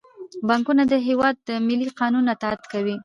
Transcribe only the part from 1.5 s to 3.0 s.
مالي قانون اطاعت کوي.